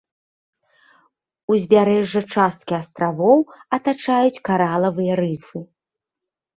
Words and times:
Узбярэжжа 1.57 2.21
часткі 2.37 2.73
астравоў 2.81 3.39
атачаюць 3.79 4.43
каралавыя 4.53 5.13
рыфы. 5.25 5.59